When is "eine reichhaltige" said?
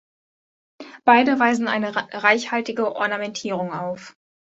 1.67-2.95